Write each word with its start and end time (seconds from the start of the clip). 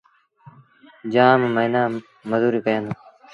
جآم 1.13 1.39
موهيݩآن 1.53 1.89
مزوريٚ 2.29 2.63
ڪيآندو۔ 2.65 2.93